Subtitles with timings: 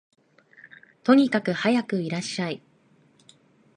[1.03, 2.63] とにかくはやくいらっしゃい